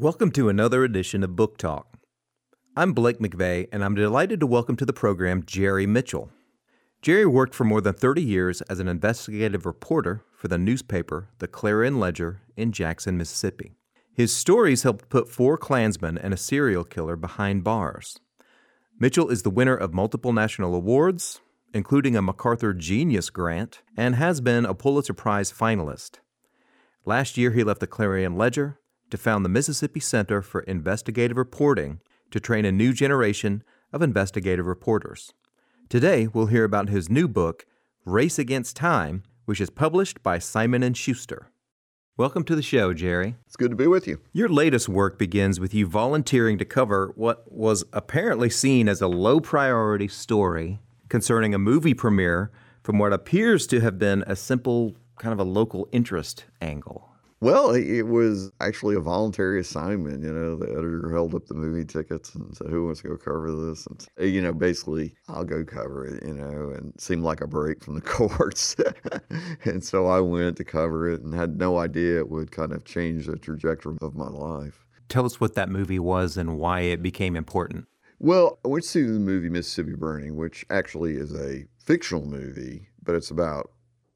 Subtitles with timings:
[0.00, 1.98] Welcome to another edition of Book Talk.
[2.74, 6.30] I'm Blake McVeigh, and I'm delighted to welcome to the program Jerry Mitchell.
[7.02, 11.48] Jerry worked for more than 30 years as an investigative reporter for the newspaper The
[11.48, 13.74] Clarion Ledger in Jackson, Mississippi.
[14.10, 18.20] His stories helped put four Klansmen and a serial killer behind bars.
[18.98, 21.42] Mitchell is the winner of multiple national awards,
[21.74, 26.20] including a MacArthur Genius Grant, and has been a Pulitzer Prize finalist.
[27.04, 28.79] Last year, he left the Clarion Ledger
[29.10, 34.66] to found the Mississippi Center for Investigative Reporting to train a new generation of investigative
[34.66, 35.32] reporters.
[35.88, 37.66] Today, we'll hear about his new book,
[38.04, 41.50] Race Against Time, which is published by Simon and Schuster.
[42.16, 43.36] Welcome to the show, Jerry.
[43.46, 44.20] It's good to be with you.
[44.32, 49.08] Your latest work begins with you volunteering to cover what was apparently seen as a
[49.08, 52.50] low priority story concerning a movie premiere
[52.82, 57.09] from what appears to have been a simple kind of a local interest angle.
[57.42, 60.22] Well, it was actually a voluntary assignment.
[60.22, 63.16] You know, the editor held up the movie tickets and said, "Who wants to go
[63.16, 66.22] cover this?" And uh, you know, basically, I'll go cover it.
[66.22, 68.76] You know, and it seemed like a break from the courts,
[69.64, 72.84] and so I went to cover it and had no idea it would kind of
[72.84, 74.84] change the trajectory of my life.
[75.08, 77.86] Tell us what that movie was and why it became important.
[78.18, 82.88] Well, I went to see the movie Mississippi Burning, which actually is a fictional movie,
[83.02, 83.70] but it's about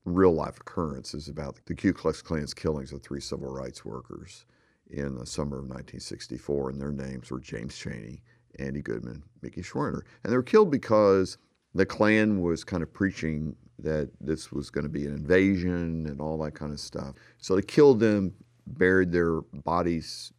[0.05, 4.45] real life occurrences about the Ku Klux Klan's killings of three civil rights workers
[4.91, 8.23] in the summer of 1964, and their names were James Chaney,
[8.59, 10.03] Andy Goodman, Mickey Schwerner.
[10.23, 11.39] And they were killed because
[11.75, 16.21] the Klan was kind of preaching that this was going to be an invasion and
[16.21, 17.15] all that kind of stuff.
[17.39, 18.35] So they killed them,
[18.67, 20.33] buried their bodies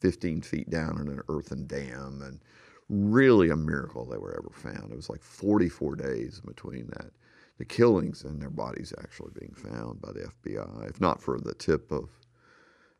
[0.00, 2.40] 15 feet down in an earthen dam, and
[2.88, 4.92] really a miracle they were ever found.
[4.92, 7.10] It was like 44 days between that
[7.58, 10.88] the killings and their bodies actually being found by the FBI.
[10.88, 12.08] If not for the tip of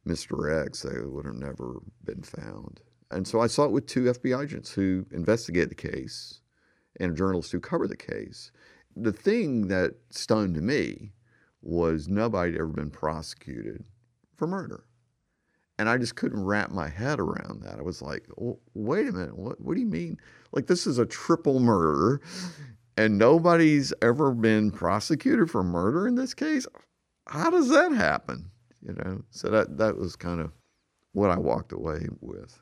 [0.06, 0.64] Mr.
[0.67, 2.81] X, they would have never been found.
[3.11, 6.41] And so I saw it with two FBI agents who investigated the case
[7.01, 8.51] and a journalist who covered the case.
[8.97, 11.13] The thing that stunned me
[11.63, 13.85] was nobody had ever been prosecuted
[14.36, 14.85] for murder.
[15.79, 17.79] And I just couldn't wrap my head around that.
[17.79, 18.27] I was like,
[18.74, 20.18] wait a minute, what, what do you mean?
[20.51, 22.20] Like, this is a triple murder
[22.98, 26.67] and nobody's ever been prosecuted for murder in this case.
[27.29, 28.51] How does that happen?
[28.85, 30.51] You know, so that that was kind of
[31.13, 32.61] what I walked away with.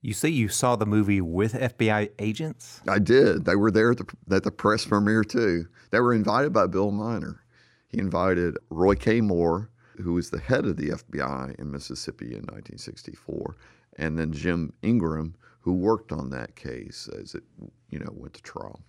[0.00, 2.80] You say you saw the movie with FBI agents?
[2.88, 3.44] I did.
[3.44, 5.66] They were there at the, at the press premiere too.
[5.90, 7.44] They were invited by Bill Minor.
[7.88, 9.20] He invited Roy K.
[9.20, 13.56] Moore, who was the head of the FBI in Mississippi in 1964,
[13.96, 17.42] and then Jim Ingram, who worked on that case as it,
[17.90, 18.80] you know, went to trial.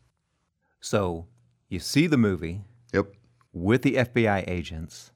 [0.83, 1.27] So
[1.69, 2.61] you see the movie.
[2.93, 3.13] Yep.
[3.53, 5.11] With the FBI agents,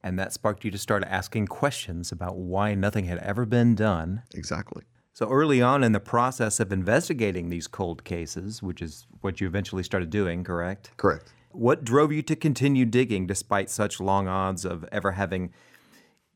[0.00, 4.22] and that sparked you to start asking questions about why nothing had ever been done.
[4.32, 4.84] Exactly.
[5.12, 9.48] So early on in the process of investigating these cold cases, which is what you
[9.48, 10.92] eventually started doing, correct?
[10.96, 11.32] Correct.
[11.50, 15.52] What drove you to continue digging despite such long odds of ever having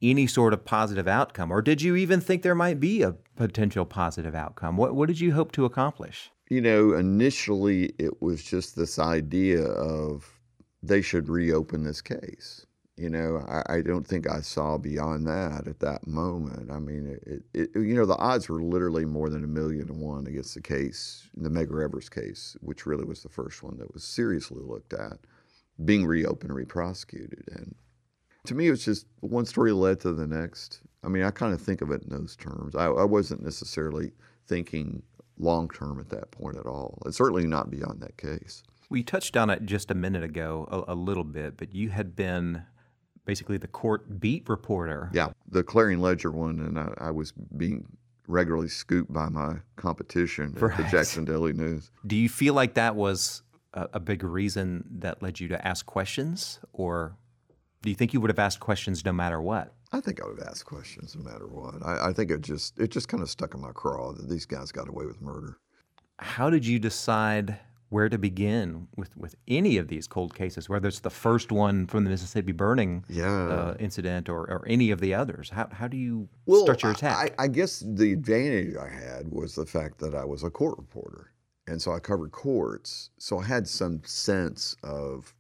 [0.03, 1.53] any sort of positive outcome?
[1.53, 4.77] Or did you even think there might be a potential positive outcome?
[4.77, 6.33] What, what did you hope to accomplish?
[6.53, 10.39] You know, initially it was just this idea of
[10.83, 12.67] they should reopen this case.
[12.99, 16.71] You know, I, I don't think I saw beyond that at that moment.
[16.71, 19.95] I mean, it, it, you know, the odds were literally more than a million to
[19.95, 23.95] one against the case, the Medgar Evers case, which really was the first one that
[23.95, 25.21] was seriously looked at,
[25.87, 27.49] being reopened, reprosecuted.
[27.57, 27.75] And
[28.45, 30.83] to me, it was just one story led to the next.
[31.03, 32.77] I mean, I kind of think of it in those terms.
[32.77, 34.13] I, I wasn't necessarily
[34.47, 35.03] thinking
[35.43, 36.99] long term at that point at all.
[37.05, 38.63] And certainly not beyond that case.
[38.89, 42.15] We touched on it just a minute ago, a, a little bit, but you had
[42.15, 42.63] been
[43.25, 45.11] basically the court beat reporter.
[45.13, 47.87] Yeah, the Clarion Ledger one, and I, I was being
[48.29, 50.73] regularly scooped by my competition right.
[50.73, 51.91] at the Jackson Daily News.
[52.07, 53.43] Do you feel like that was
[53.75, 57.17] a, a big reason that led you to ask questions, or
[57.83, 59.75] do you think you would have asked questions no matter what?
[59.93, 61.85] I think I would have asked questions no matter what.
[61.85, 64.47] I, I think it just it just kind of stuck in my craw that these
[64.47, 65.59] guys got away with murder.
[66.19, 67.59] How did you decide
[67.93, 71.87] where to begin with, with any of these cold cases, whether it's the first one
[71.87, 73.49] from the Mississippi burning yeah.
[73.49, 75.51] uh, incident or, or any of the others?
[75.51, 77.35] How, how do you well, start your attack?
[77.39, 80.79] I, I guess the advantage I had was the fact that I was a court
[80.79, 81.33] reporter.
[81.67, 83.11] And so I covered courts.
[83.19, 85.35] So I had some sense of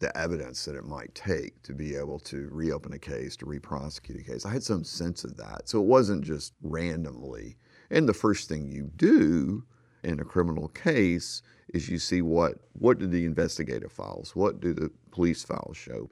[0.00, 4.18] the evidence that it might take to be able to reopen a case, to reprosecute
[4.18, 4.46] a case.
[4.46, 5.68] I had some sense of that.
[5.68, 7.56] So it wasn't just randomly.
[7.90, 9.62] And the first thing you do
[10.02, 14.72] in a criminal case is you see what what do the investigative files, what do
[14.72, 16.08] the police files show.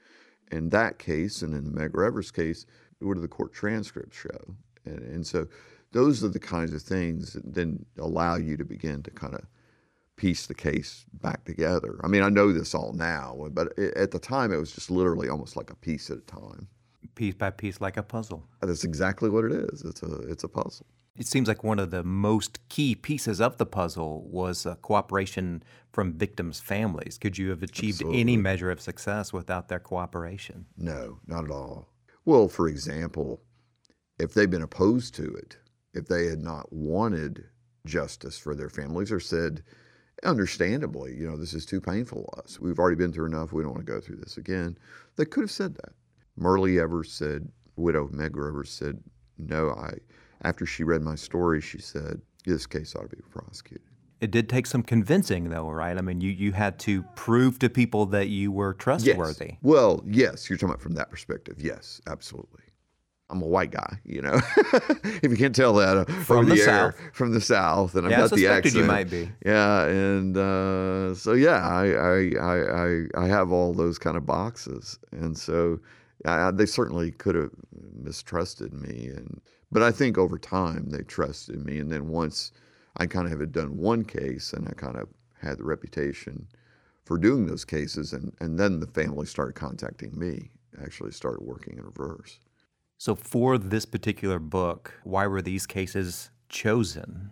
[0.52, 2.67] In that case, and in the Medgar Evers case,
[3.00, 4.55] what do the court transcripts show?
[4.85, 5.46] And, and so
[5.93, 9.44] those are the kinds of things that then allow you to begin to kind of
[10.19, 11.99] piece the case back together.
[12.05, 15.29] I mean, I know this all now, but at the time it was just literally
[15.29, 16.69] almost like a piece at a time.
[17.15, 18.44] Piece by piece like a puzzle.
[18.61, 19.82] That's exactly what it is.
[19.82, 20.87] It's a it's a puzzle.
[21.17, 25.65] It seems like one of the most key pieces of the puzzle was uh, cooperation
[25.93, 27.19] from victims' families.
[27.19, 28.21] Could you have achieved Absolutely.
[28.21, 30.67] any measure of success without their cooperation?
[30.76, 31.88] No, not at all.
[32.25, 33.41] Well, for example,
[34.21, 35.56] if they'd been opposed to it,
[35.93, 37.47] if they had not wanted
[37.85, 39.64] justice for their families or said,
[40.25, 42.61] understandably, you know, this is too painful to us.
[42.61, 43.53] We've already been through enough.
[43.53, 44.79] We don't want to go through this again.
[45.17, 45.93] They could have said that.
[46.38, 49.00] Myrlie Evers said, widow Meg Evers said,
[49.38, 49.94] no, I,
[50.43, 53.87] after she read my story, she said, this case ought to be prosecuted.
[54.20, 55.97] It did take some convincing, though, right?
[55.97, 59.47] I mean, you, you had to prove to people that you were trustworthy.
[59.47, 59.59] Yes.
[59.62, 61.56] Well, yes, you're talking about from that perspective.
[61.59, 62.62] Yes, absolutely.
[63.30, 64.40] I'm a white guy, you know.
[65.22, 67.00] if you can't tell that uh, From the air, South.
[67.12, 68.76] from the South, and I've Yeah, got the accent.
[68.76, 69.28] you might be.
[69.44, 74.25] Yeah, and uh, so yeah, I, I I I I have all those kind of
[74.25, 75.78] boxes, and so
[76.25, 77.50] I, they certainly could have
[78.02, 79.40] mistrusted me, and
[79.70, 82.52] but I think over time they trusted me, and then once
[82.96, 85.08] I kind of had done one case, and I kind of
[85.42, 86.46] had the reputation
[87.04, 90.50] for doing those cases, and and then the family started contacting me.
[90.82, 92.38] Actually, started working in reverse.
[93.00, 97.31] So, for this particular book, why were these cases chosen?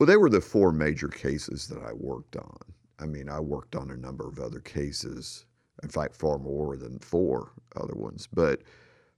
[0.00, 2.56] Well, they were the four major cases that I worked on.
[2.98, 5.44] I mean, I worked on a number of other cases,
[5.82, 8.62] in fact, far more than four other ones, but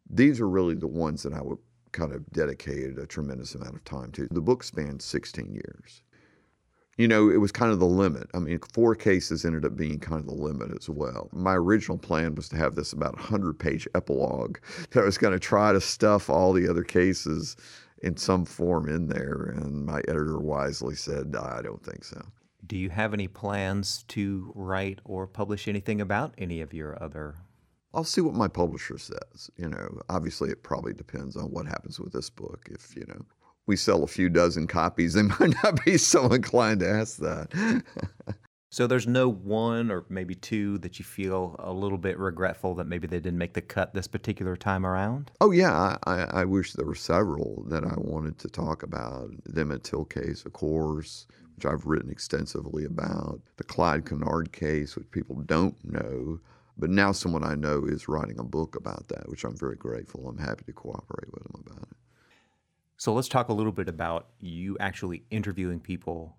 [0.09, 1.59] these are really the ones that I would
[1.93, 4.27] kind of dedicated a tremendous amount of time to.
[4.33, 6.03] The book spanned 16 years.
[7.01, 8.29] You know, it was kind of the limit.
[8.35, 11.31] I mean, four cases ended up being kind of the limit as well.
[11.33, 14.59] My original plan was to have this about 100 page epilogue
[14.91, 17.57] that I was going to try to stuff all the other cases
[18.03, 19.55] in some form in there.
[19.57, 22.21] And my editor wisely said, I don't think so.
[22.67, 27.37] Do you have any plans to write or publish anything about any of your other?
[27.95, 29.51] I'll see what my publisher says.
[29.57, 32.69] You know, obviously, it probably depends on what happens with this book.
[32.71, 33.25] If, you know,
[33.67, 37.83] we sell a few dozen copies, they might not be so inclined to ask that.
[38.73, 42.87] So there's no one or maybe two that you feel a little bit regretful that
[42.87, 45.33] maybe they didn't make the cut this particular time around?
[45.41, 49.31] oh, yeah, I, I, wish there were several that I wanted to talk about.
[49.45, 51.27] The Emmett Till case, of course,
[51.57, 53.41] which I've written extensively about.
[53.57, 56.39] The Clyde Kennard case, which people don't know.
[56.79, 60.29] But now someone I know is writing a book about that, which I'm very grateful.
[60.29, 61.97] I'm happy to cooperate with them about it.
[63.01, 66.37] So let's talk a little bit about you actually interviewing people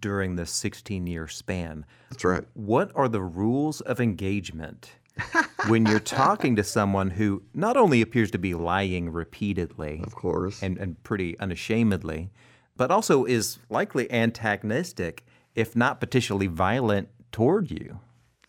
[0.00, 1.86] during this 16 year span.
[2.10, 2.44] That's right.
[2.52, 4.90] What are the rules of engagement
[5.66, 10.62] when you're talking to someone who not only appears to be lying repeatedly Of course.
[10.62, 12.28] and, and pretty unashamedly,
[12.76, 15.24] but also is likely antagonistic,
[15.54, 17.98] if not potentially violent toward you?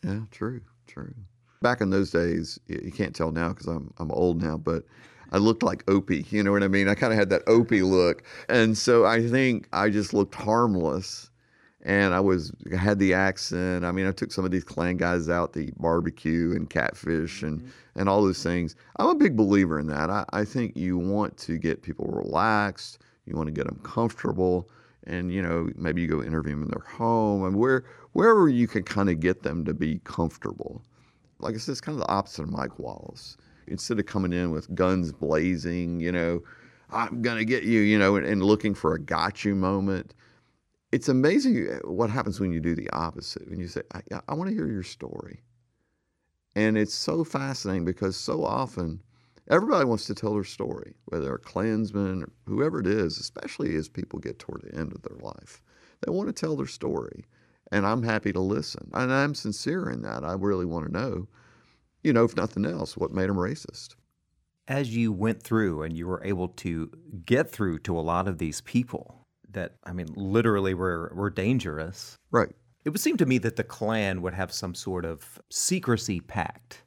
[0.03, 1.13] Yeah, true, true.
[1.62, 4.83] Back in those days, you can't tell now because I'm I'm old now, but
[5.31, 6.25] I looked like Opie.
[6.29, 6.87] You know what I mean?
[6.87, 11.29] I kind of had that Opie look, and so I think I just looked harmless,
[11.83, 13.85] and I was had the accent.
[13.85, 17.43] I mean, I took some of these Klan guys out to eat barbecue and catfish
[17.43, 17.99] and mm-hmm.
[17.99, 18.75] and all those things.
[18.97, 20.09] I'm a big believer in that.
[20.09, 22.99] I, I think you want to get people relaxed.
[23.25, 24.69] You want to get them comfortable
[25.09, 28.68] and you know maybe you go interview them in their home and where wherever you
[28.68, 30.81] can kind of get them to be comfortable.
[31.39, 33.37] Like I said, it's kind of the opposite of Mike Wallace.
[33.69, 36.42] Instead of coming in with guns blazing, you know,
[36.92, 40.14] I'm gonna get you, you know, and, and looking for a got you moment.
[40.92, 43.47] It's amazing eh, what happens when you do the opposite.
[43.49, 45.44] When you say, I, I want to hear your story.
[46.56, 49.02] And it's so fascinating because so often
[49.49, 53.76] everybody wants to tell their story, whether they're a Klansman or whoever it is, especially
[53.76, 55.61] as people get toward the end of their life.
[56.02, 57.26] They want to tell their story.
[57.71, 58.90] And I'm happy to listen.
[58.94, 60.23] And I'm sincere in that.
[60.23, 61.28] I really want to know,
[62.03, 63.95] you know, if nothing else, what made them racist.
[64.68, 66.91] As you went through and you were able to
[67.25, 72.18] get through to a lot of these people that, I mean, literally were, were dangerous,
[72.29, 72.56] Right.
[72.85, 76.83] it would seem to me that the Klan would have some sort of secrecy pact.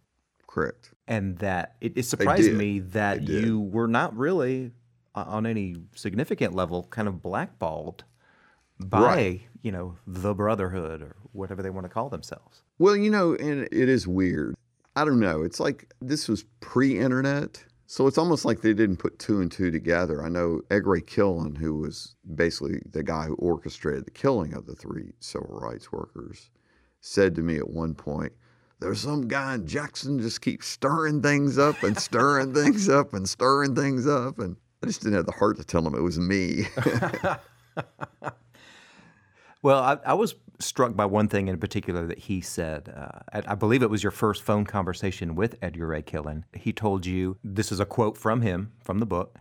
[0.46, 0.90] Correct.
[1.08, 4.70] and that it, it surprised me that you were not really
[5.14, 8.04] uh, on any significant level kind of blackballed
[8.78, 9.40] by Right.
[9.62, 13.62] you know the brotherhood or whatever they want to call themselves Well, you know, and
[13.72, 14.54] it is weird.
[14.94, 15.42] I don't know.
[15.42, 17.64] It's like this was pre internet.
[17.86, 20.24] So it's almost like they didn't put two and two together.
[20.24, 24.74] I know Ray Killen, who was basically the guy who orchestrated the killing of the
[24.74, 26.48] three civil rights workers,
[27.00, 28.32] said to me at one point,
[28.80, 33.28] there's some guy in Jackson just keeps stirring things up and stirring things up and
[33.28, 34.38] stirring things up.
[34.38, 36.64] And I just didn't have the heart to tell him it was me.
[39.62, 42.92] well, I, I, was struck by one thing in particular that he said.
[42.94, 46.44] Uh, I, I, believe it was your first phone conversation with Edgar Ray Killen.
[46.54, 49.38] He told you this is a quote from him from the book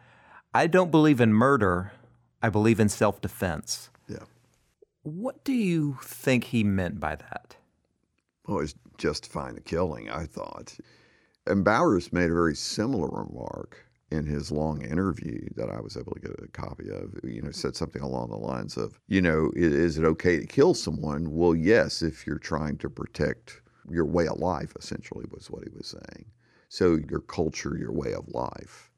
[0.54, 1.94] I don't believe in murder,
[2.42, 3.90] I believe in self defense.
[4.08, 4.26] Yeah.
[5.04, 7.56] What do you think he meant by that?
[8.48, 10.78] Well, it's justifying the killing, I thought.
[11.48, 16.14] And Bowers made a very similar remark in his long interview that I was able
[16.14, 17.52] to get a copy of, you know, mm-hmm.
[17.52, 21.32] said something along the lines of, you know, is it okay to kill someone?
[21.32, 25.70] Well, yes, if you're trying to protect your way of life, essentially, was what he
[25.76, 26.26] was saying.
[26.70, 28.92] So your culture, your way of life.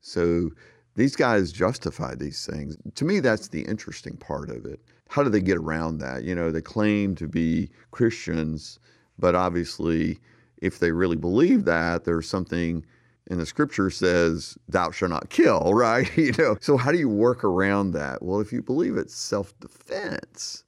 [0.00, 0.50] So
[0.94, 2.76] these guys justify these things.
[2.94, 4.80] To me, that's the interesting part of it.
[5.08, 6.24] How do they get around that?
[6.24, 8.78] You know, they claim to be Christians,
[9.18, 10.18] but obviously,
[10.58, 12.84] if they really believe that, there's something
[13.28, 16.14] and the scripture says, Thou shalt not kill, right?
[16.16, 18.22] you know, so how do you work around that?
[18.22, 20.64] Well, if you believe it's self defense,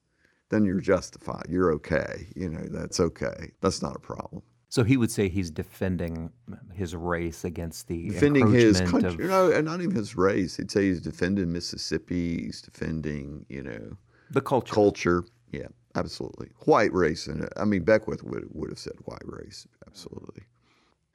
[0.51, 1.47] then you're justified.
[1.49, 2.29] You're okay.
[2.35, 3.53] You know, that's okay.
[3.61, 4.43] That's not a problem.
[4.71, 6.31] So he would say he's defending
[6.75, 10.59] his race against the defending his country, of, you know, and not even his race.
[10.59, 12.45] He'd say he's defending Mississippi.
[12.45, 13.97] He's defending, you know,
[14.31, 14.75] the culture.
[14.75, 16.51] Culture, yeah, absolutely.
[16.67, 20.43] White race, and I mean Beckwith would would have said white race, absolutely.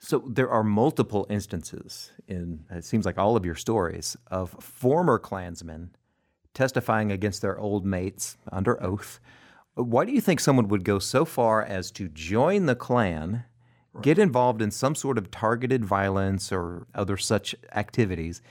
[0.03, 5.17] So there are multiple instances in it seems like all of your stories of former
[5.17, 5.95] Klansmen
[6.53, 9.22] testifying against their old mates under oath.
[9.75, 13.45] Why do you think someone would go so far as to join the Klan,
[13.93, 14.03] right.
[14.03, 18.41] get involved in some sort of targeted violence or other such activities,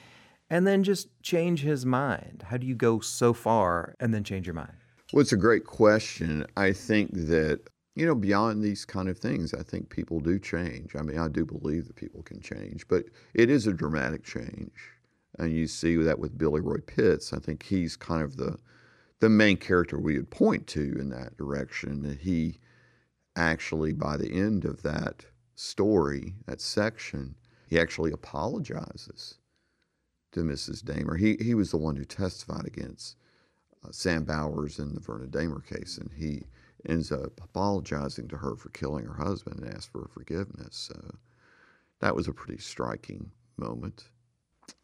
[0.48, 2.44] and then just change his mind?
[2.48, 4.72] How do you go so far and then change your mind?
[5.12, 6.46] Well, it's a great question.
[6.56, 7.60] I think that
[7.94, 10.96] you know, beyond these kind of things, I think people do change.
[10.96, 14.72] I mean, I do believe that people can change, but it is a dramatic change.
[15.38, 17.32] And you see that with Billy Roy Pitts.
[17.32, 18.58] I think he's kind of the
[19.20, 22.02] the main character we would point to in that direction.
[22.02, 22.58] That he
[23.36, 27.34] actually, by the end of that story, that section,
[27.66, 29.38] he actually apologizes
[30.32, 30.82] to Mrs.
[30.82, 31.18] Dahmer.
[31.18, 33.16] He he was the one who testified against
[33.84, 36.44] uh, Sam Bowers in the Vernon Dahmer case, and he
[36.88, 40.90] ends up apologizing to her for killing her husband and asks for forgiveness.
[40.92, 41.14] So
[42.00, 44.04] that was a pretty striking moment,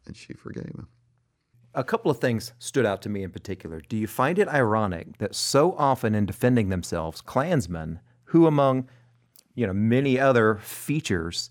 [0.07, 0.89] and she forgave him.
[1.75, 3.81] A couple of things stood out to me in particular.
[3.81, 8.89] Do you find it ironic that so often in defending themselves, Klansmen, who among
[9.55, 11.51] you know many other features,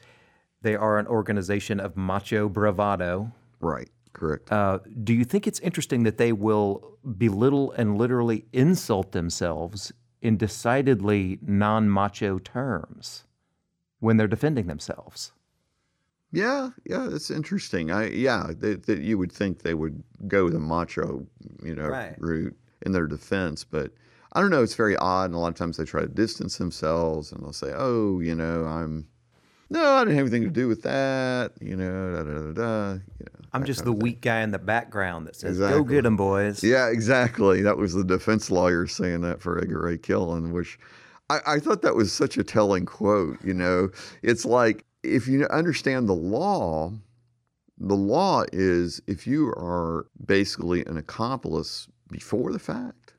[0.62, 3.32] they are an organization of macho bravado.
[3.60, 3.90] Right.
[4.14, 4.52] Correct.
[4.52, 10.38] Uh, do you think it's interesting that they will belittle and literally insult themselves in
[10.38, 13.24] decidedly non macho terms
[14.00, 15.32] when they're defending themselves.
[16.32, 17.92] Yeah, yeah, that's interesting.
[17.92, 21.26] I yeah, that you would think they would go the macho,
[21.64, 22.16] you know, right.
[22.20, 23.92] route in their defense, but
[24.34, 24.62] I don't know.
[24.62, 27.54] It's very odd, and a lot of times they try to distance themselves, and they'll
[27.54, 29.08] say, "Oh, you know, I'm
[29.70, 32.94] no, I didn't have anything to do with that," you know, da da da da.
[32.94, 35.80] You know, I'm just the weak guy in the background that says, exactly.
[35.80, 37.62] "Go get them, boys." Yeah, exactly.
[37.62, 40.80] That was the defense lawyer saying that for Edgar Ray Killen, which
[41.30, 43.38] I, I thought that was such a telling quote.
[43.44, 43.90] You know,
[44.22, 46.92] it's like if you understand the law,
[47.78, 53.14] the law is if you are basically an accomplice before the fact,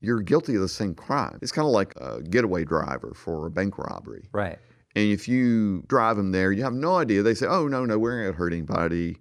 [0.00, 1.38] you're guilty of the same crime.
[1.42, 4.28] It's kind of like a getaway driver for a bank robbery.
[4.32, 4.58] Right.
[4.96, 7.22] And if you drive them there, you have no idea.
[7.22, 9.18] They say, oh, no, no, we're not going to hurt anybody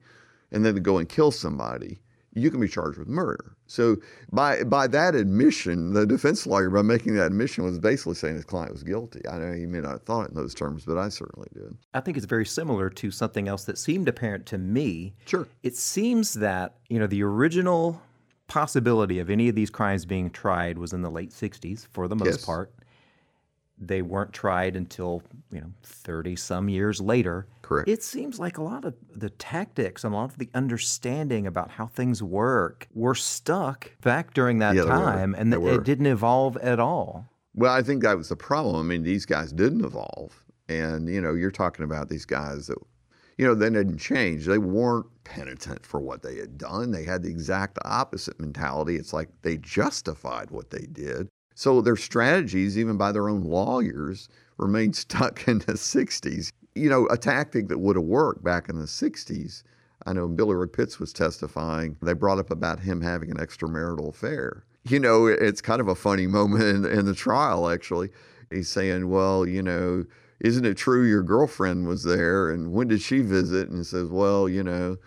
[0.54, 2.00] and then to go and kill somebody,
[2.36, 3.56] you can be charged with murder.
[3.68, 3.98] So
[4.32, 8.46] by by that admission, the defense lawyer, by making that admission, was basically saying his
[8.46, 9.22] client was guilty.
[9.28, 11.76] I know he may not have thought it in those terms, but I certainly did.
[11.94, 15.16] I think it's very similar to something else that seemed apparent to me.
[15.26, 15.48] Sure.
[15.64, 18.02] It seems that, you know, the original
[18.48, 22.16] possibility of any of these crimes being tried was in the late 60s for the
[22.16, 22.46] most yes.
[22.46, 22.74] part
[23.78, 27.48] they weren't tried until you know 30 some years later.
[27.62, 27.90] Correct.
[27.90, 31.72] It seems like a lot of the tactics and a lot of the understanding about
[31.72, 36.80] how things work were stuck back during that yeah, time and it didn't evolve at
[36.80, 37.26] all.
[37.56, 38.76] Well i think that was the problem.
[38.76, 40.44] I mean these guys didn't evolve.
[40.70, 42.78] And you know you're talking about these guys that
[43.38, 44.46] you know they didn't change.
[44.46, 46.92] They weren't penitent for what they had done.
[46.92, 48.96] They had the exact opposite mentality.
[48.96, 54.30] It's like they justified what they did so their strategies, even by their own lawyers,
[54.58, 56.52] remained stuck in the 60s.
[56.76, 59.64] You know, a tactic that would have worked back in the 60s.
[60.06, 61.96] I know Billy Roy Pitts was testifying.
[62.02, 64.66] They brought up about him having an extramarital affair.
[64.86, 68.10] You know, it's kind of a funny moment in, in the trial, actually.
[68.52, 70.06] He's saying, well, you know,
[70.40, 72.50] isn't it true your girlfriend was there?
[72.50, 73.70] And when did she visit?
[73.70, 74.98] And he says, well, you know,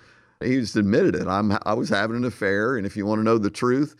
[0.43, 1.27] he just admitted it.
[1.27, 2.77] I'm, I was having an affair.
[2.77, 3.95] And if you want to know the truth,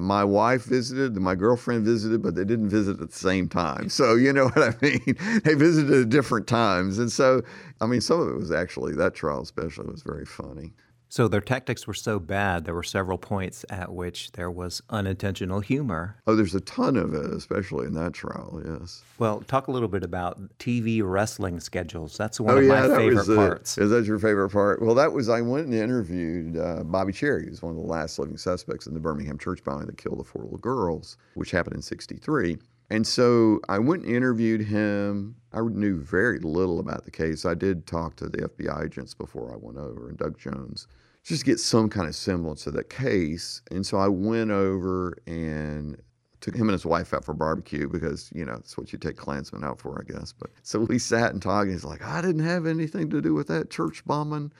[0.00, 3.88] my wife visited, my girlfriend visited, but they didn't visit at the same time.
[3.88, 5.16] So, you know what I mean?
[5.44, 6.98] they visited at different times.
[6.98, 7.42] And so,
[7.80, 10.72] I mean, some of it was actually, that trial especially was very funny.
[11.12, 15.60] So their tactics were so bad, there were several points at which there was unintentional
[15.60, 16.16] humor.
[16.26, 19.02] Oh, there's a ton of it, especially in that trial, yes.
[19.18, 22.16] Well, talk a little bit about TV wrestling schedules.
[22.16, 23.76] That's one oh, of yeah, my favorite parts.
[23.76, 24.80] Is that your favorite part?
[24.80, 28.18] Well, that was, I went and interviewed uh, Bobby Cherry, who's one of the last
[28.18, 31.76] living suspects in the Birmingham church bombing that killed the four little girls, which happened
[31.76, 32.56] in 63.
[32.92, 35.34] And so I went and interviewed him.
[35.54, 37.46] I knew very little about the case.
[37.46, 40.88] I did talk to the FBI agents before I went over, and Doug Jones
[41.24, 43.62] just to get some kind of semblance of the case.
[43.70, 45.96] And so I went over and
[46.42, 49.16] took him and his wife out for barbecue because, you know, that's what you take
[49.16, 50.34] Klansmen out for, I guess.
[50.38, 53.32] But so we sat and talked, and he's like, I didn't have anything to do
[53.32, 54.52] with that church bombing.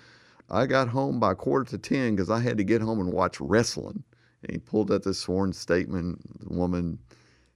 [0.48, 3.42] I got home by quarter to 10 because I had to get home and watch
[3.42, 4.02] wrestling.
[4.42, 6.18] And he pulled out this sworn statement.
[6.40, 6.98] The woman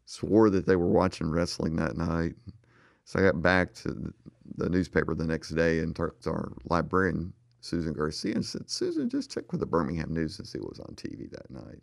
[0.07, 2.35] swore that they were watching wrestling that night.
[3.05, 4.13] So I got back to
[4.57, 9.09] the newspaper the next day and talked to our librarian Susan Garcia and said, Susan,
[9.09, 11.83] just check with the Birmingham News and see what was on TV that night.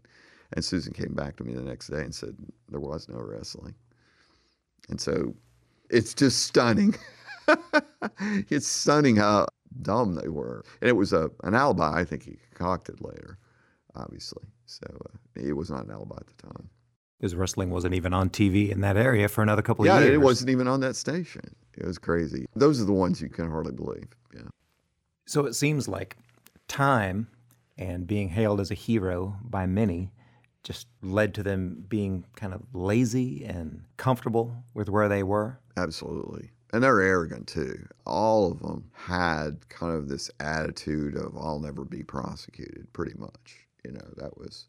[0.54, 2.36] And Susan came back to me the next day and said,
[2.70, 3.76] there was no wrestling.
[4.90, 5.36] And so
[5.90, 6.96] it's just stunning.
[8.50, 9.48] it's stunning how
[9.82, 10.64] dumb they were.
[10.82, 13.38] And it was a, an alibi I think he concocted later,
[13.96, 14.46] obviously.
[14.66, 16.70] So uh, it was not an alibi at the time.
[17.24, 20.10] Because wrestling wasn't even on TV in that area for another couple of years.
[20.10, 21.56] Yeah, it wasn't even on that station.
[21.74, 22.48] It was crazy.
[22.54, 24.10] Those are the ones you can hardly believe.
[24.36, 24.50] Yeah.
[25.26, 26.18] So it seems like
[26.68, 27.30] time
[27.78, 30.12] and being hailed as a hero by many
[30.66, 35.62] just led to them being kind of lazy and comfortable with where they were.
[35.78, 36.52] Absolutely.
[36.74, 37.88] And they're arrogant too.
[38.06, 43.66] All of them had kind of this attitude of, I'll never be prosecuted, pretty much.
[43.86, 44.66] You know, that was.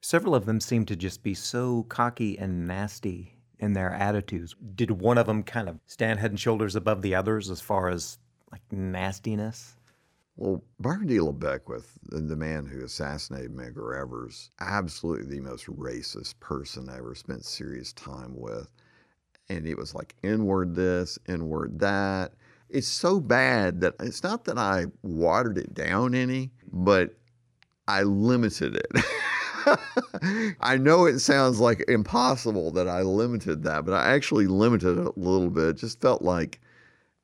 [0.00, 4.54] Several of them seemed to just be so cocky and nasty in their attitudes.
[4.74, 7.88] Did one of them kind of stand head and shoulders above the others as far
[7.88, 8.18] as
[8.52, 9.76] like nastiness?
[10.36, 11.16] Well, Byron D.
[11.16, 17.14] LeBeckwith, the, the man who assassinated Medgar Evers, absolutely the most racist person I ever
[17.14, 18.70] spent serious time with.
[19.48, 22.32] And it was like N-word this, N-word that.
[22.68, 27.14] It's so bad that it's not that I watered it down any, but
[27.88, 29.04] I limited it.
[30.60, 35.06] I know it sounds like impossible that I limited that, but I actually limited it
[35.06, 35.68] a little bit.
[35.68, 36.60] It just felt like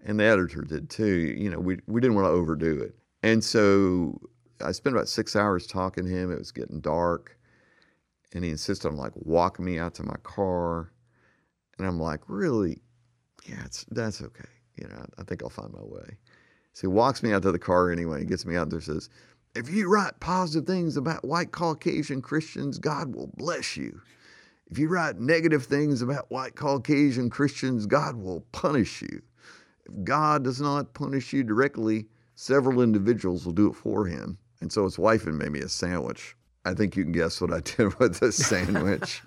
[0.04, 1.34] and the editor did too.
[1.36, 4.20] You know, we we didn't want to overdo it, and so
[4.60, 6.32] I spent about six hours talking to him.
[6.32, 7.36] It was getting dark,
[8.34, 10.92] and he insisted on like walking me out to my car,
[11.78, 12.80] and I'm like, really,
[13.48, 14.48] yeah, it's that's okay.
[14.76, 16.16] You know, I think I'll find my way.
[16.72, 18.20] So he walks me out to the car anyway.
[18.20, 18.80] He gets me out there.
[18.80, 19.10] Says,
[19.54, 24.00] if you write positive things about white Caucasian Christians, God will bless you.
[24.70, 29.20] If you write negative things about white Caucasian Christians, God will punish you.
[29.84, 34.38] If God does not punish you directly, several individuals will do it for him.
[34.62, 36.34] And so his wife had made me a sandwich.
[36.64, 39.22] I think you can guess what I did with the sandwich.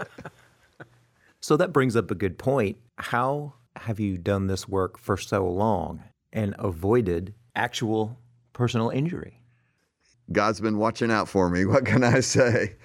[1.40, 2.78] so that brings up a good point.
[2.98, 6.02] How have you done this work for so long
[6.34, 8.18] and avoided actual
[8.54, 9.42] personal injury?
[10.32, 11.66] God's been watching out for me.
[11.76, 12.76] What can I say?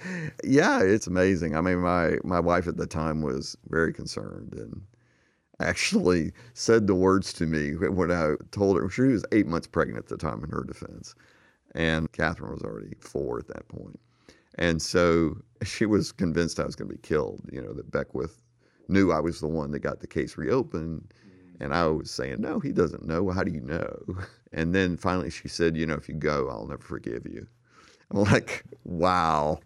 [0.43, 1.55] Yeah, it's amazing.
[1.55, 4.81] I mean, my my wife at the time was very concerned, and
[5.61, 8.89] actually said the words to me when I told her.
[8.89, 11.15] She was eight months pregnant at the time in her defense.
[11.73, 13.99] And Catherine was already four at that point.
[14.55, 18.41] And so she was convinced I was going to be killed, you know, that Beckwith
[18.89, 21.13] knew I was the one that got the case reopened.
[21.61, 23.29] And I was saying, no, he doesn't know.
[23.29, 23.99] How do you know?
[24.53, 27.47] And then finally she said, you know, if you go, I'll never forgive you.
[28.11, 29.59] I'm like, wow.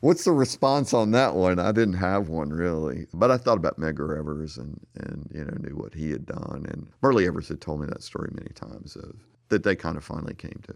[0.00, 1.58] What's the response on that one?
[1.58, 5.56] I didn't have one really, but I thought about Medgar Evers and and you know
[5.60, 6.66] knew what he had done.
[6.68, 9.16] And Myrlie Evers had told me that story many times of
[9.48, 10.74] that they kind of finally came to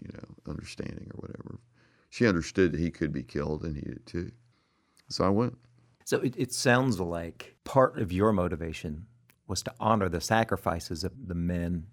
[0.00, 1.60] you know understanding or whatever.
[2.08, 4.32] She understood that he could be killed, and he did too.
[5.08, 5.56] So I went.
[6.04, 9.06] So it, it sounds like part of your motivation
[9.48, 11.86] was to honor the sacrifices of the men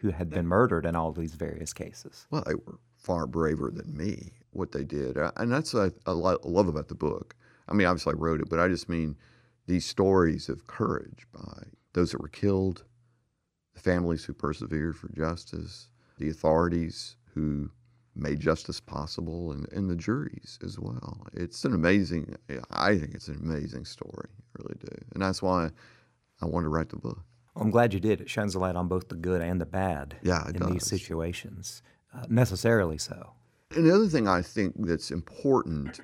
[0.00, 2.26] who had been murdered in all these various cases.
[2.30, 5.16] Well, they were far braver than me what they did.
[5.16, 7.34] Uh, and that's what I, I love about the book.
[7.68, 9.16] I mean, obviously I wrote it, but I just mean
[9.66, 11.62] these stories of courage by
[11.92, 12.84] those that were killed,
[13.74, 15.88] the families who persevered for justice,
[16.18, 17.70] the authorities who
[18.16, 21.26] made justice possible and, and the juries as well.
[21.32, 22.36] It's an amazing,
[22.70, 25.04] I think it's an amazing story, I really do.
[25.14, 25.70] And that's why
[26.42, 27.22] I wanted to write the book.
[27.56, 28.20] I'm glad you did.
[28.20, 30.70] It shines a light on both the good and the bad yeah, in does.
[30.70, 31.82] these situations,
[32.14, 33.32] uh, necessarily so.
[33.74, 36.00] And the other thing I think that's important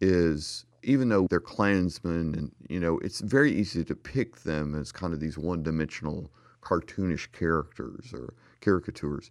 [0.00, 4.92] is even though they're Klansmen, and you know, it's very easy to pick them as
[4.92, 6.30] kind of these one-dimensional,
[6.62, 9.30] cartoonish characters or caricatures.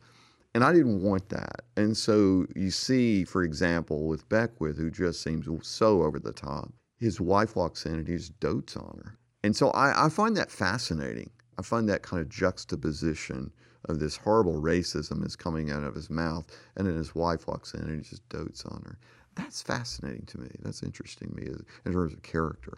[0.53, 1.61] And I didn't want that.
[1.75, 6.71] And so you see, for example, with Beckwith, who just seems so over the top,
[6.97, 9.17] his wife walks in and he just dotes on her.
[9.43, 11.29] And so I, I find that fascinating.
[11.57, 13.51] I find that kind of juxtaposition
[13.87, 17.73] of this horrible racism is coming out of his mouth, and then his wife walks
[17.73, 18.97] in and he just dotes on her.
[19.35, 20.49] That's fascinating to me.
[20.61, 21.51] That's interesting to me
[21.85, 22.77] in terms of character.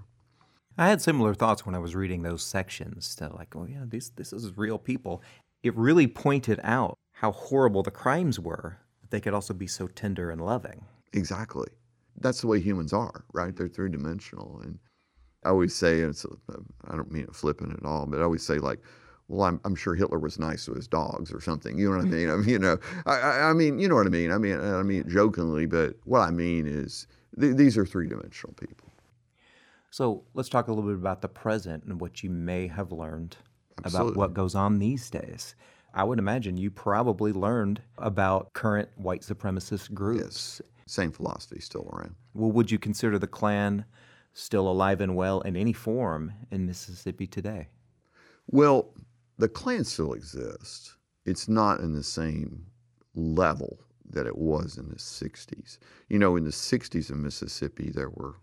[0.78, 3.16] I had similar thoughts when I was reading those sections.
[3.16, 5.24] To like, oh yeah, this this is real people.
[5.64, 8.78] It really pointed out how horrible the crimes were.
[9.02, 10.86] But they could also be so tender and loving.
[11.14, 11.68] Exactly.
[12.20, 13.56] That's the way humans are, right?
[13.56, 14.80] They're three dimensional, and
[15.44, 18.24] I always say, and it's, uh, I don't mean it flippant at all, but I
[18.24, 18.80] always say like,
[19.28, 21.78] well, I'm, I'm sure Hitler was nice to his dogs or something.
[21.78, 22.30] You know what I mean?
[22.32, 24.32] I mean, you know, I, I mean, you know what I mean.
[24.32, 27.08] I mean, I mean it jokingly, but what I mean is
[27.40, 28.92] th- these are three dimensional people.
[29.90, 33.38] So let's talk a little bit about the present and what you may have learned
[33.84, 34.12] Absolutely.
[34.12, 35.56] about what goes on these days.
[35.94, 40.24] I would imagine you probably learned about current white supremacist groups.
[40.24, 42.16] Yes, same philosophy still around.
[42.34, 43.86] Well, would you consider the Klan
[44.38, 47.70] still alive and well in any form in Mississippi today?
[48.46, 48.94] Well,
[49.40, 50.96] the Klan still exists.
[51.26, 52.68] It's not in the same
[53.16, 55.80] level that it was in the 60s.
[56.08, 58.36] You know, in the 60s in Mississippi, there were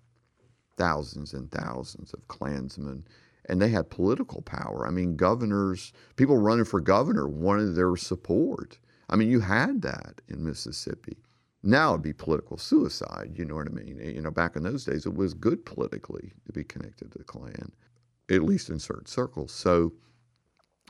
[0.76, 3.06] thousands and thousands of Klansmen,
[3.48, 4.86] and they had political power.
[4.86, 8.78] I mean, governors, people running for governor wanted their support.
[9.08, 11.18] I mean, you had that in Mississippi.
[11.66, 13.98] Now it'd be political suicide, you know what I mean?
[13.98, 17.24] You know, back in those days, it was good politically to be connected to the
[17.24, 17.72] Klan,
[18.30, 19.50] at least in certain circles.
[19.50, 19.94] So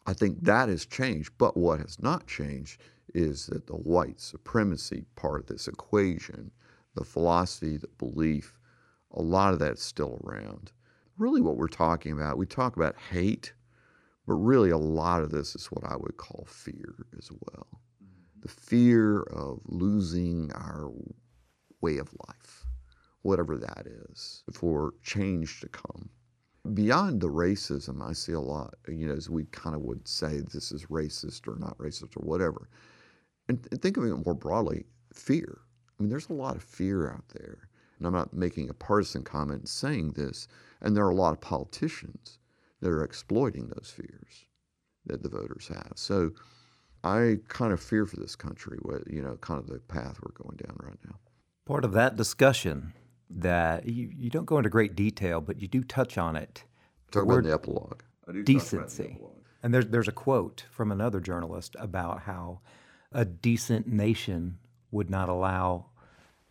[0.06, 1.30] I think that has changed.
[1.38, 2.80] But what has not changed
[3.14, 6.50] is that the white supremacy part of this equation,
[6.96, 8.58] the philosophy, the belief,
[9.12, 10.72] a lot of that's still around.
[11.16, 13.52] Really, what we're talking about, we talk about hate,
[14.26, 17.80] but really a lot of this is what I would call fear as well.
[18.44, 20.90] The fear of losing our
[21.80, 22.66] way of life,
[23.22, 26.10] whatever that is, for change to come.
[26.74, 30.40] Beyond the racism, I see a lot, you know, as we kind of would say
[30.40, 32.68] this is racist or not racist or whatever.
[33.48, 35.60] And think of it more broadly fear.
[35.88, 37.68] I mean, there's a lot of fear out there.
[37.96, 40.48] And I'm not making a partisan comment saying this.
[40.82, 42.38] And there are a lot of politicians
[42.80, 44.44] that are exploiting those fears
[45.06, 45.92] that the voters have.
[45.94, 46.32] So
[47.04, 50.32] I kind of fear for this country, What you know, kind of the path we're
[50.44, 51.16] going down right now.
[51.66, 52.92] Part of that discussion
[53.30, 56.64] that you, you don't go into great detail, but you do touch on it.
[57.10, 58.02] Talk about the epilogue.
[58.44, 59.18] Decency.
[59.62, 62.60] And there's, there's a quote from another journalist about how
[63.12, 64.58] a decent nation
[64.90, 65.86] would not allow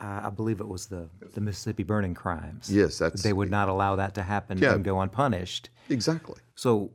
[0.01, 2.69] uh, I believe it was the, the Mississippi burning crimes.
[2.69, 4.73] Yes, that's they would not allow that to happen Yeah.
[4.73, 5.69] and go unpunished.
[5.89, 6.41] exactly.
[6.55, 6.91] So,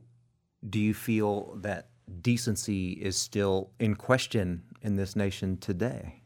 [0.69, 1.89] do you feel that
[2.21, 6.21] decency is still in question in this nation today?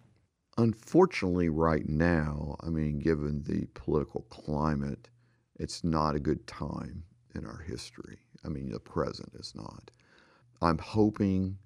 [0.58, 5.10] Unfortunately, right now, I mean, given the political climate,
[5.60, 7.04] it's not a good time
[7.36, 8.20] in our history.
[8.46, 9.90] I mean, the present is not.
[10.62, 11.58] I'm hoping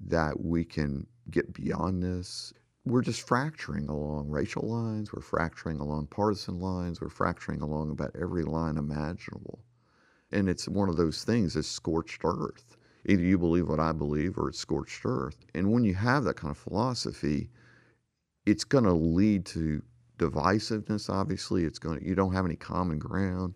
[0.00, 2.52] that we can get beyond this.
[2.84, 8.14] We're just fracturing along racial lines, we're fracturing along partisan lines, we're fracturing along about
[8.20, 9.64] every line imaginable.
[10.30, 12.75] And it's one of those things that's scorched earth.
[13.08, 15.46] Either you believe what I believe or it's scorched earth.
[15.54, 17.50] And when you have that kind of philosophy,
[18.46, 19.82] it's going to lead to
[20.18, 21.64] divisiveness obviously.
[21.64, 23.54] It's going to you don't have any common ground.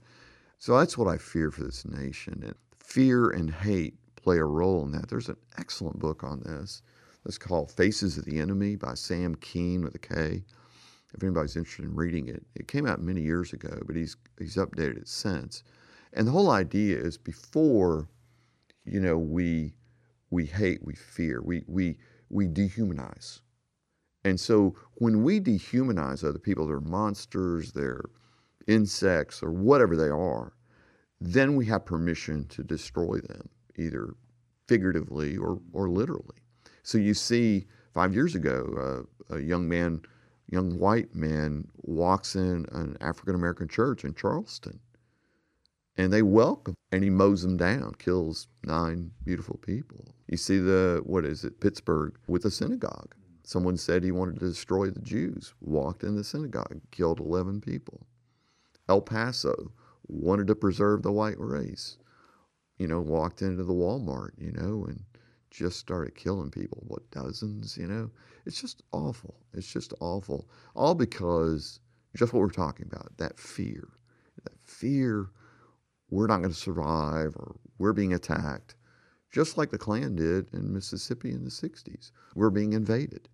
[0.58, 4.84] So that's what i fear for this nation and fear and hate play a role
[4.84, 5.08] in that.
[5.08, 6.82] There's an excellent book on this.
[7.24, 10.44] It's called faces of the enemy by sam keen with a k.
[11.12, 14.56] If anybody's interested in reading it it came out many years ago but he's he's
[14.56, 15.64] updated it since.
[16.12, 18.08] And the whole idea is before
[18.84, 19.74] you know we
[20.30, 21.96] we hate we fear we we
[22.28, 23.40] we dehumanize
[24.24, 28.04] and so when we dehumanize other people, they're monsters, they're
[28.66, 30.52] insects, or whatever they are,
[31.20, 34.14] then we have permission to destroy them, either
[34.68, 36.36] figuratively or, or literally.
[36.82, 40.02] So you see, five years ago, uh, a young man,
[40.48, 44.78] young white man, walks in an African American church in Charleston.
[46.00, 50.14] And they welcome, and he mows them down, kills nine beautiful people.
[50.28, 54.48] You see the, what is it, Pittsburgh with a synagogue Someone said he wanted to
[54.48, 58.06] destroy the Jews, walked in the synagogue, killed 11 people.
[58.88, 59.72] El Paso
[60.08, 61.98] wanted to preserve the white race,
[62.78, 65.02] you know, walked into the Walmart, you know, and
[65.50, 66.82] just started killing people.
[66.86, 68.10] What, dozens, you know?
[68.46, 69.34] It's just awful.
[69.52, 70.48] It's just awful.
[70.74, 71.80] All because
[72.16, 73.88] just what we're talking about that fear.
[74.44, 75.28] That fear
[76.10, 78.74] we're not going to survive or we're being attacked,
[79.30, 82.10] just like the Klan did in Mississippi in the 60s.
[82.34, 83.28] We're being invaded,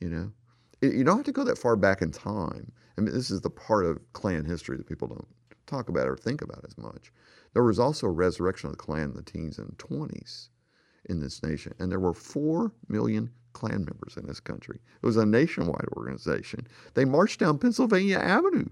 [0.00, 0.32] you know?
[0.80, 2.70] You don't have to go that far back in time.
[2.96, 5.26] I mean, this is the part of Klan history that people don't
[5.66, 7.12] talk about or think about as much.
[7.52, 10.48] There was also a resurrection of the Klan in the teens and 20s
[11.06, 14.78] in this nation, and there were 4 million Klan members in this country.
[15.02, 16.66] It was a nationwide organization.
[16.94, 18.68] They marched down Pennsylvania Avenue.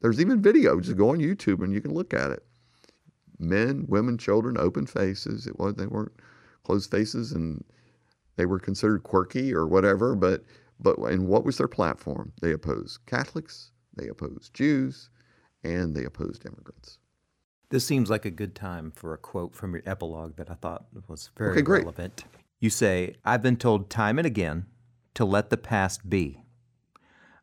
[0.00, 0.80] There's even video.
[0.80, 2.44] Just go on YouTube and you can look at it.
[3.38, 5.46] Men, women, children, open faces.
[5.46, 6.12] It was they weren't
[6.62, 7.64] closed faces, and
[8.36, 10.14] they were considered quirky or whatever.
[10.14, 10.44] But
[10.78, 12.32] but and what was their platform?
[12.40, 15.10] They opposed Catholics, they opposed Jews,
[15.64, 16.98] and they opposed immigrants.
[17.70, 20.86] This seems like a good time for a quote from your epilogue that I thought
[21.08, 21.82] was very okay, great.
[21.82, 22.24] relevant.
[22.58, 24.66] You say, I've been told time and again
[25.14, 26.42] to let the past be.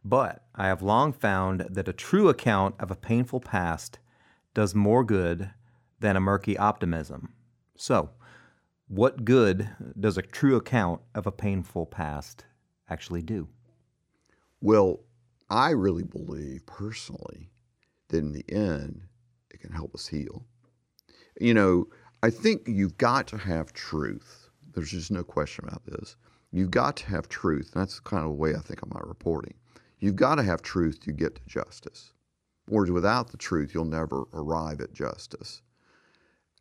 [0.07, 3.99] But I have long found that a true account of a painful past
[4.53, 5.49] does more good
[5.99, 7.33] than a murky optimism.
[7.75, 8.11] So,
[8.87, 12.45] what good does a true account of a painful past
[12.89, 13.49] actually do?
[14.61, 15.01] Well,
[15.49, 17.49] I really believe personally
[18.07, 19.01] that in the end,
[19.49, 20.45] it can help us heal.
[21.41, 21.87] You know,
[22.23, 26.15] I think you've got to have truth there's just no question about this.
[26.51, 27.71] You've got to have truth.
[27.73, 29.55] And that's kind of the way I think of my reporting.
[29.99, 32.13] You've got to have truth to get to justice.
[32.67, 35.61] Whereas without the truth, you'll never arrive at justice.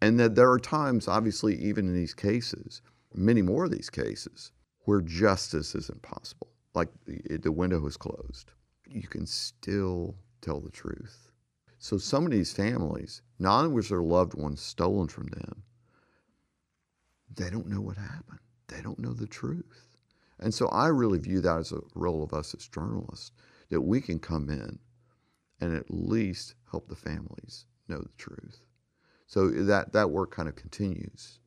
[0.01, 2.83] And that there are times, obviously, even in these cases,
[3.15, 4.53] many more of these cases,
[4.85, 6.49] where justice isn't possible.
[6.75, 8.53] Like the window is closed.
[8.87, 11.33] You can still tell the truth.
[11.79, 15.63] So some of these families, not only was their loved one stolen from them,
[17.35, 18.41] they don't know what happened.
[18.69, 19.86] They don't know the truth.
[20.39, 23.33] And so I really view that as a role of us as journalists
[23.71, 24.79] that we can come in
[25.61, 28.61] and at least help the families know the truth.
[29.27, 31.41] So that, that work kind of continues.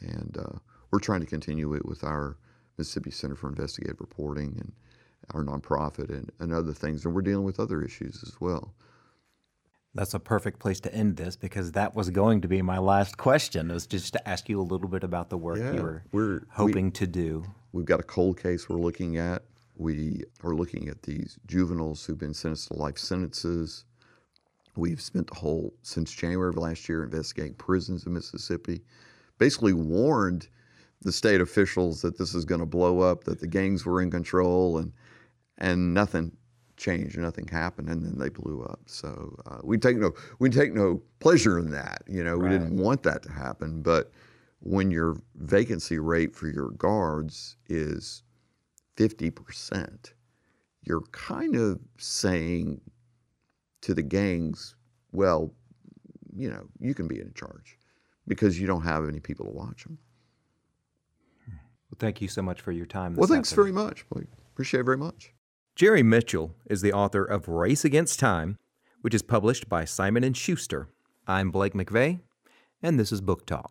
[0.00, 0.58] And uh,
[0.90, 2.36] we're trying to continue it with our
[2.76, 4.72] Mississippi Center for Investigative Reporting and
[5.34, 7.04] our nonprofit and, and other things.
[7.04, 8.74] And we're dealing with other issues as well.
[9.98, 13.16] That's a perfect place to end this because that was going to be my last
[13.16, 13.68] question.
[13.68, 16.04] It was just to ask you a little bit about the work yeah, you were
[16.12, 17.44] we're, hoping we, to do.
[17.72, 19.42] We've got a cold case we're looking at.
[19.74, 23.86] We are looking at these juveniles who've been sentenced to life sentences.
[24.76, 28.84] We've spent the whole since January of last year investigating prisons in Mississippi.
[29.38, 30.46] Basically warned
[31.02, 34.12] the state officials that this is going to blow up, that the gangs were in
[34.12, 34.92] control, and
[35.60, 36.36] and nothing
[36.78, 38.80] changed, nothing happened, and then they blew up.
[38.86, 42.02] So uh, we take no we take no pleasure in that.
[42.08, 42.50] You know, right.
[42.50, 43.82] we didn't want that to happen.
[43.82, 44.10] But
[44.60, 48.22] when your vacancy rate for your guards is
[48.96, 50.14] fifty percent,
[50.82, 52.80] you're kind of saying
[53.82, 54.74] to the gangs,
[55.12, 55.52] well,
[56.34, 57.78] you know, you can be in charge
[58.26, 59.98] because you don't have any people to watch them.
[61.90, 63.14] Well, thank you so much for your time.
[63.14, 64.04] well, thanks very much.
[64.52, 65.32] Appreciate it very much.
[65.78, 68.58] Jerry Mitchell is the author of Race Against Time,
[69.00, 70.88] which is published by Simon & Schuster.
[71.28, 72.18] I'm Blake McVeigh,
[72.82, 73.70] and this is Book Talk.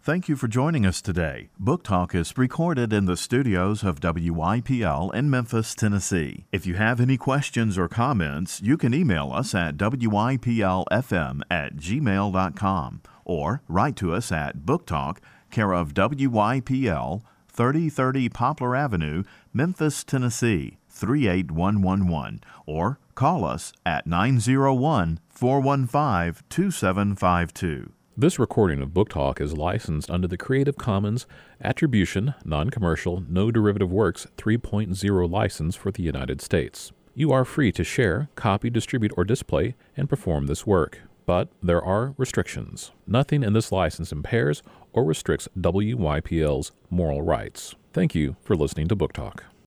[0.00, 1.50] Thank you for joining us today.
[1.58, 6.46] Book Talk is recorded in the studios of WYPL in Memphis, Tennessee.
[6.50, 13.02] If you have any questions or comments, you can email us at WYPLFM at gmail.com
[13.26, 20.78] or write to us at Book Talk, care of WYPL, 3030 Poplar Avenue, Memphis, Tennessee
[20.94, 27.92] 38111 or call us at 901 415 2752.
[28.16, 31.26] This recording of Book Talk is licensed under the Creative Commons
[31.60, 36.92] Attribution, Non Commercial, No Derivative Works 3.0 license for the United States.
[37.14, 41.00] You are free to share, copy, distribute, or display and perform this work.
[41.26, 42.92] But there are restrictions.
[43.06, 47.74] Nothing in this license impairs or restricts WYPL's moral rights.
[47.92, 49.44] Thank you for listening to Book Talk.